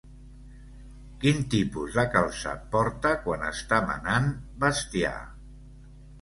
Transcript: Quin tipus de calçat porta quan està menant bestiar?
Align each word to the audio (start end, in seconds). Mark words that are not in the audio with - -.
Quin 1.25 1.43
tipus 1.53 1.97
de 1.97 2.05
calçat 2.15 2.63
porta 2.77 3.11
quan 3.27 3.45
està 3.51 3.83
menant 3.91 4.33
bestiar? 4.65 5.15